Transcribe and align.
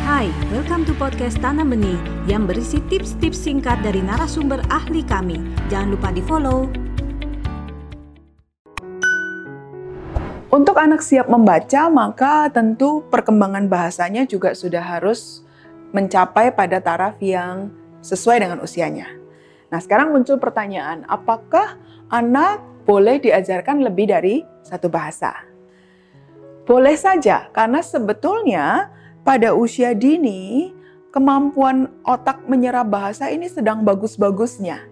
Hai, 0.00 0.32
welcome 0.48 0.88
to 0.88 0.96
podcast 0.96 1.36
Tanam 1.44 1.76
Benih 1.76 2.00
yang 2.24 2.48
berisi 2.48 2.80
tips-tips 2.88 3.36
singkat 3.36 3.84
dari 3.84 4.00
narasumber 4.00 4.64
ahli 4.72 5.04
kami. 5.04 5.36
Jangan 5.68 5.92
lupa 5.92 6.08
di-follow. 6.08 6.72
Untuk 10.48 10.80
anak 10.80 11.04
siap 11.04 11.28
membaca, 11.28 11.92
maka 11.92 12.48
tentu 12.48 13.04
perkembangan 13.12 13.68
bahasanya 13.68 14.24
juga 14.24 14.56
sudah 14.56 14.80
harus 14.80 15.44
mencapai 15.92 16.48
pada 16.56 16.80
taraf 16.80 17.20
yang 17.20 17.68
sesuai 18.00 18.40
dengan 18.40 18.64
usianya. 18.64 19.04
Nah, 19.68 19.84
sekarang 19.84 20.16
muncul 20.16 20.40
pertanyaan, 20.40 21.04
apakah 21.12 21.76
anak 22.08 22.64
boleh 22.88 23.20
diajarkan 23.20 23.84
lebih 23.84 24.08
dari 24.08 24.48
satu 24.64 24.88
bahasa? 24.88 25.36
Boleh 26.64 26.96
saja, 26.96 27.52
karena 27.52 27.84
sebetulnya 27.84 28.96
pada 29.26 29.52
usia 29.52 29.92
dini, 29.92 30.72
kemampuan 31.10 31.90
otak 32.06 32.46
menyerap 32.46 32.88
bahasa 32.88 33.28
ini 33.28 33.50
sedang 33.50 33.82
bagus-bagusnya. 33.82 34.86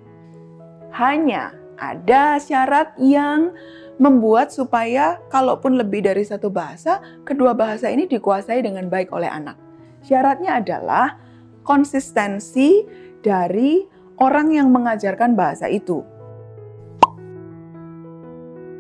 Hanya 0.92 1.54
ada 1.78 2.42
syarat 2.42 2.92
yang 2.98 3.54
membuat 3.98 4.54
supaya 4.54 5.18
kalaupun 5.30 5.78
lebih 5.78 6.06
dari 6.06 6.22
satu 6.22 6.50
bahasa, 6.50 7.02
kedua 7.26 7.54
bahasa 7.54 7.90
ini 7.90 8.06
dikuasai 8.06 8.62
dengan 8.62 8.86
baik 8.86 9.10
oleh 9.14 9.30
anak. 9.30 9.58
Syaratnya 10.06 10.62
adalah 10.62 11.18
konsistensi 11.66 12.86
dari 13.22 13.82
orang 14.22 14.54
yang 14.54 14.70
mengajarkan 14.70 15.34
bahasa 15.34 15.66
itu 15.66 16.17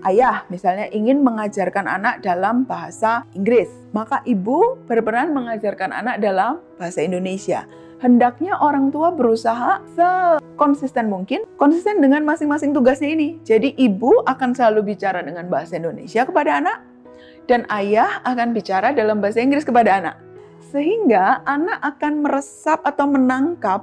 ayah 0.06 0.46
misalnya 0.52 0.86
ingin 0.94 1.24
mengajarkan 1.24 1.88
anak 1.88 2.22
dalam 2.22 2.68
bahasa 2.68 3.26
Inggris, 3.34 3.66
maka 3.90 4.22
ibu 4.22 4.78
berperan 4.86 5.34
mengajarkan 5.34 5.90
anak 5.90 6.22
dalam 6.22 6.62
bahasa 6.78 7.02
Indonesia. 7.02 7.66
Hendaknya 7.98 8.54
orang 8.62 8.94
tua 8.94 9.10
berusaha 9.10 9.82
sekonsisten 9.98 11.10
mungkin, 11.10 11.42
konsisten 11.58 11.98
dengan 11.98 12.22
masing-masing 12.22 12.70
tugasnya 12.70 13.10
ini. 13.10 13.42
Jadi 13.42 13.74
ibu 13.74 14.22
akan 14.22 14.54
selalu 14.54 14.94
bicara 14.94 15.18
dengan 15.18 15.50
bahasa 15.50 15.82
Indonesia 15.82 16.22
kepada 16.22 16.62
anak, 16.62 16.78
dan 17.50 17.66
ayah 17.74 18.22
akan 18.22 18.54
bicara 18.54 18.94
dalam 18.94 19.18
bahasa 19.18 19.42
Inggris 19.42 19.66
kepada 19.66 19.98
anak. 19.98 20.16
Sehingga 20.70 21.42
anak 21.42 21.80
akan 21.80 22.22
meresap 22.22 22.84
atau 22.86 23.08
menangkap 23.10 23.82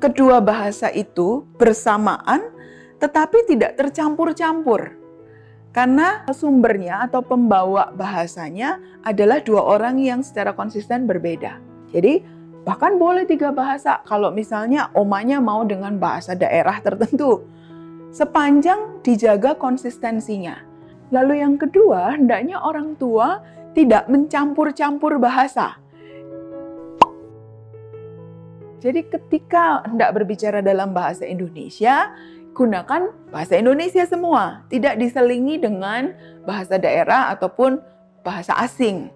kedua 0.00 0.40
bahasa 0.40 0.88
itu 0.94 1.44
bersamaan, 1.60 2.48
tetapi 2.96 3.44
tidak 3.44 3.76
tercampur-campur. 3.76 4.96
Karena 5.70 6.26
sumbernya 6.34 7.06
atau 7.06 7.22
pembawa 7.22 7.94
bahasanya 7.94 8.82
adalah 9.06 9.38
dua 9.38 9.62
orang 9.62 10.02
yang 10.02 10.18
secara 10.18 10.50
konsisten 10.50 11.06
berbeda. 11.06 11.62
Jadi 11.94 12.26
bahkan 12.66 12.98
boleh 12.98 13.22
tiga 13.22 13.54
bahasa 13.54 14.02
kalau 14.02 14.34
misalnya 14.34 14.90
omanya 14.98 15.38
mau 15.38 15.62
dengan 15.62 15.94
bahasa 15.94 16.34
daerah 16.34 16.82
tertentu. 16.82 17.46
Sepanjang 18.10 18.98
dijaga 19.06 19.54
konsistensinya. 19.54 20.58
Lalu 21.14 21.42
yang 21.42 21.54
kedua, 21.54 22.18
hendaknya 22.18 22.58
orang 22.58 22.98
tua 22.98 23.38
tidak 23.70 24.10
mencampur-campur 24.10 25.22
bahasa. 25.22 25.78
Jadi 28.80 29.06
ketika 29.06 29.84
hendak 29.84 30.16
berbicara 30.16 30.64
dalam 30.64 30.90
bahasa 30.96 31.28
Indonesia, 31.28 32.10
gunakan 32.54 33.14
bahasa 33.30 33.56
Indonesia 33.56 34.04
semua, 34.04 34.66
tidak 34.68 34.98
diselingi 34.98 35.56
dengan 35.62 36.14
bahasa 36.44 36.76
daerah 36.76 37.30
ataupun 37.32 37.78
bahasa 38.26 38.52
asing. 38.60 39.08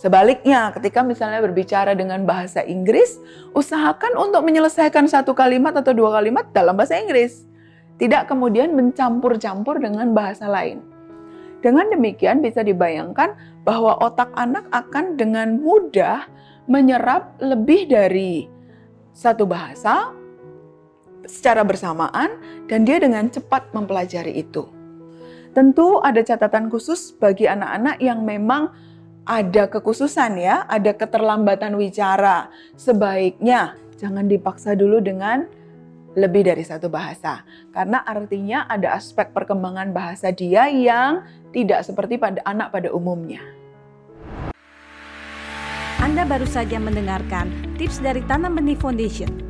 Sebaliknya, 0.00 0.72
ketika 0.72 1.04
misalnya 1.04 1.44
berbicara 1.44 1.92
dengan 1.92 2.24
bahasa 2.24 2.64
Inggris, 2.64 3.20
usahakan 3.52 4.16
untuk 4.16 4.48
menyelesaikan 4.48 5.04
satu 5.04 5.36
kalimat 5.36 5.76
atau 5.76 5.92
dua 5.92 6.16
kalimat 6.16 6.48
dalam 6.56 6.72
bahasa 6.72 6.96
Inggris. 6.96 7.44
Tidak 8.00 8.24
kemudian 8.24 8.72
mencampur-campur 8.72 9.76
dengan 9.76 10.16
bahasa 10.16 10.48
lain. 10.48 10.80
Dengan 11.60 11.92
demikian 11.92 12.40
bisa 12.40 12.64
dibayangkan 12.64 13.36
bahwa 13.68 14.00
otak 14.00 14.32
anak 14.40 14.64
akan 14.72 15.20
dengan 15.20 15.60
mudah 15.60 16.24
menyerap 16.64 17.36
lebih 17.44 17.92
dari 17.92 18.48
satu 19.12 19.44
bahasa 19.44 20.16
secara 21.26 21.66
bersamaan 21.66 22.36
dan 22.70 22.84
dia 22.84 23.00
dengan 23.00 23.28
cepat 23.28 23.72
mempelajari 23.74 24.40
itu. 24.40 24.68
Tentu 25.50 25.98
ada 25.98 26.22
catatan 26.22 26.70
khusus 26.70 27.10
bagi 27.18 27.50
anak-anak 27.50 27.98
yang 27.98 28.22
memang 28.22 28.70
ada 29.26 29.66
kekhususan 29.66 30.38
ya, 30.38 30.62
ada 30.70 30.94
keterlambatan 30.94 31.74
wicara. 31.74 32.48
Sebaiknya 32.78 33.74
jangan 33.98 34.30
dipaksa 34.30 34.78
dulu 34.78 35.02
dengan 35.02 35.44
lebih 36.14 36.46
dari 36.46 36.62
satu 36.62 36.86
bahasa. 36.86 37.42
Karena 37.74 38.02
artinya 38.06 38.66
ada 38.70 38.94
aspek 38.94 39.34
perkembangan 39.34 39.90
bahasa 39.90 40.30
dia 40.30 40.70
yang 40.70 41.26
tidak 41.50 41.82
seperti 41.82 42.18
pada 42.18 42.42
anak 42.46 42.70
pada 42.70 42.90
umumnya. 42.94 43.42
Anda 46.00 46.24
baru 46.24 46.48
saja 46.48 46.80
mendengarkan 46.80 47.76
tips 47.76 48.00
dari 48.00 48.24
Tanam 48.24 48.56
Benih 48.56 48.78
Foundation 48.78 49.49